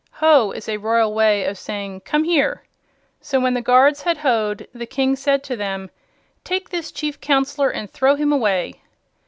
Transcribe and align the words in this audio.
"Ho" 0.13 0.49
is 0.49 0.67
a 0.67 0.77
royal 0.77 1.13
way 1.13 1.43
of 1.43 1.59
saying, 1.59 2.01
"Come 2.01 2.23
here." 2.23 2.63
So, 3.19 3.39
when 3.39 3.53
the 3.53 3.61
guards 3.61 4.01
had 4.01 4.17
hoed, 4.17 4.67
the 4.73 4.87
King 4.87 5.15
said 5.15 5.43
to 5.43 5.55
them: 5.55 5.91
"Take 6.43 6.69
this 6.71 6.91
Chief 6.91 7.21
Counselor 7.21 7.69
and 7.69 7.87
throw 7.87 8.15
him 8.15 8.33
away." 8.33 8.81